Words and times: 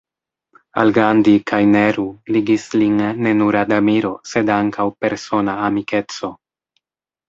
Al 0.83 0.93
Gandhi 0.95 1.33
kaj 1.51 1.59
Nehru 1.75 2.07
ligis 2.37 2.67
lin 2.81 2.97
ne 3.27 3.37
nur 3.45 3.61
admiro 3.63 4.15
sed 4.35 4.53
ankaŭ 4.59 4.91
persona 5.03 5.61
amikeco. 5.71 6.37